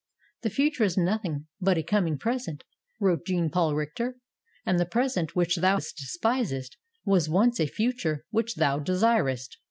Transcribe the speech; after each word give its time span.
"The 0.41 0.49
future 0.49 0.83
is 0.83 0.97
nothing 0.97 1.45
but 1.61 1.77
a 1.77 1.83
coming 1.83 2.17
present," 2.17 2.63
wrote 2.99 3.23
Jean 3.23 3.51
Paul 3.51 3.75
Richter, 3.75 4.15
"and 4.65 4.79
the 4.79 4.85
present 4.87 5.35
which 5.35 5.57
thou 5.57 5.75
despisest 5.77 6.75
was 7.05 7.29
once 7.29 7.59
a 7.59 7.67
future 7.67 8.25
which 8.31 8.55
thou 8.55 8.79
desiredst." 8.79 9.57